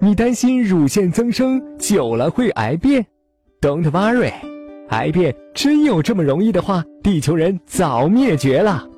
[0.00, 3.04] 你担心乳腺增生久了会癌变
[3.60, 4.32] ？Don't worry，
[4.90, 8.88] 癌变真有这么容易的话，地球人早灭绝了。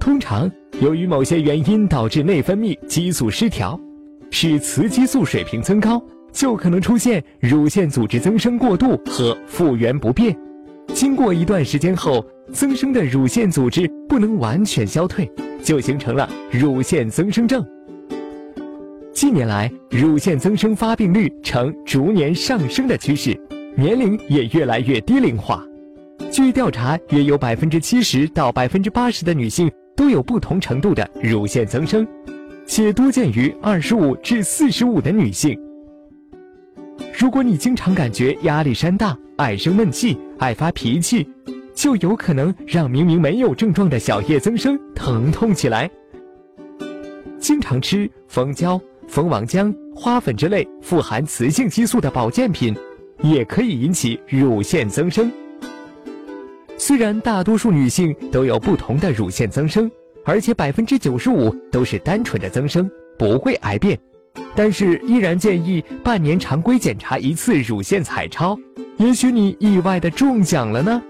[0.00, 3.78] 通常，由于某些原因导致内分泌激素失调，
[4.30, 10.34] 使雌激素水平增高，就可能出现乳腺组织增生过度和复原不便。
[10.94, 12.24] 经过一段时间后，
[12.54, 15.30] 增生的乳腺组织不能完全消退，
[15.62, 17.62] 就形成了乳腺增生症。
[19.20, 23.36] 近年来，乳腺增生发病率呈逐年上升的趋势，
[23.76, 25.60] 年龄也越来越低龄化。
[26.30, 32.06] 据调查，约有百分之七十到百分之八十的女性都有不同程度的乳腺增生，
[32.64, 35.58] 且多见于二十五至四十五的女性。
[37.12, 41.28] 如果你经常感觉压力山大、爱生闷气、爱发脾气，
[41.74, 45.90] 就有可能让明明没有症状的小叶增生疼痛起来。
[47.40, 52.76] 经常吃蜂胶、蜂王浆、花粉之类富含雌性激素的保健品，
[53.22, 55.32] 也可以引起乳腺增生。
[56.76, 59.90] 虽然大多数女性都有不同的乳腺增生，
[60.24, 63.98] 而且百分之九十五都是单纯的增生，不会癌变，
[64.54, 68.56] 但是依然建议半年常规检查一次乳腺彩超。
[68.98, 71.02] 也许你意外的中奖了呢。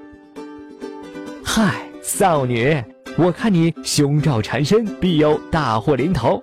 [1.43, 2.81] 嗨，少女，
[3.17, 6.41] 我看你胸罩缠身，必有大祸临头。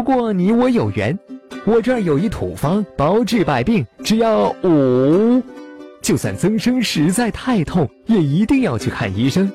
[0.00, 1.18] 不过你我有缘，
[1.66, 5.42] 我这儿有一土方，包治百病，只要五。
[6.00, 9.52] 就算增生实在太痛，也一定要去看医生，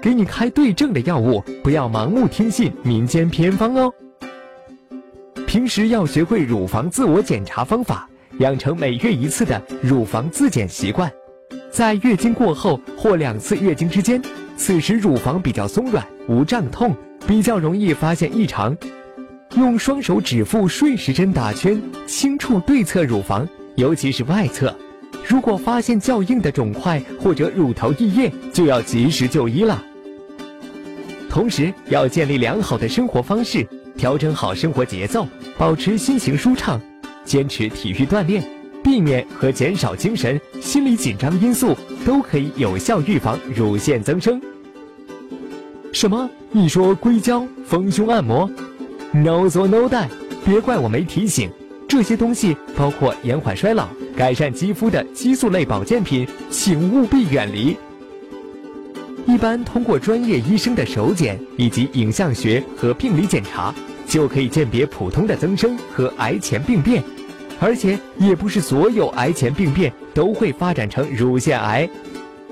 [0.00, 3.92] 给你开对症的药物，不要盲目听信民间偏方哦。
[5.48, 8.08] 平时要学会乳房自我检查方法，
[8.38, 11.10] 养成每月一次的乳房自检习惯。
[11.72, 14.22] 在月经过后或两次月经之间，
[14.56, 16.94] 此时乳房比较松软，无胀痛，
[17.26, 18.76] 比较容易发现异常。
[19.58, 23.46] 用双手指腹顺时针打圈，轻触对侧乳房，
[23.76, 24.74] 尤其是外侧。
[25.26, 29.82] 如果发现较硬的肿块或者乳头溢液，就要及时就医了。
[31.28, 35.26] 同时要建立良好的生活方式，调整好生活节奏，
[35.58, 36.80] 保持心情舒畅，
[37.24, 38.42] 坚持体育锻炼。
[38.82, 41.76] 避免和减少精神、心理紧张因素，
[42.06, 44.40] 都可以有效预防乳腺增生。
[45.92, 46.30] 什么？
[46.52, 48.50] 你说硅胶、丰胸按摩
[49.12, 50.06] ？No 做 No die，
[50.44, 51.50] 别怪我没提醒。
[51.88, 57.76] 这些东西包括延缓衰老、改善肌肤的激素类保健品，请务必远离。
[59.26, 63.74] 一般通过专业医生的手检以及影像学和病理检查，
[64.06, 67.02] 就可以鉴别普通的增生和癌前病变。
[67.60, 71.88] 而且也不是所有癌前病变都会发展成乳腺癌，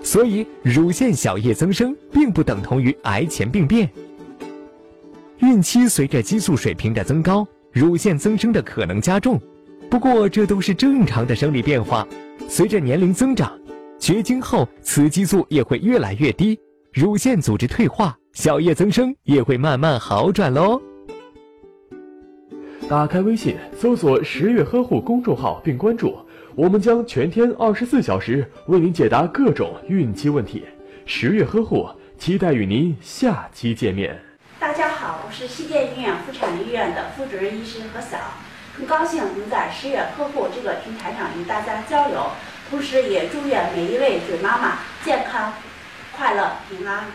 [0.02, 3.88] 所以乳腺小叶增生并不等同于癌前病变。
[5.38, 9.40] 孕期随着激素水平的增高，乳腺增生的可能加重，
[9.90, 12.06] 不过这都是正常的生理变化。
[12.48, 13.58] 随着年龄增长，
[13.98, 16.58] 绝经后雌激素也会越来越低，
[16.92, 20.80] 乳腺组织退化，小叶增生也会慢慢好转喽。
[22.88, 26.16] 打开微信，搜索“十月呵护”公众号并关注，
[26.54, 30.62] 我们将全天二十四小时为您解答各种孕期问题。
[31.04, 31.86] 十月呵护，
[32.16, 34.25] 期待与您下期见面。
[34.76, 38.18] 大家好，我是西电医院妇产医院的副主任医师何晓，
[38.76, 42.30] 很高兴能在十月呵护这个平台上与大家交流，
[42.68, 45.54] 同时也祝愿每一位准妈妈健康、
[46.14, 47.06] 快乐、平安。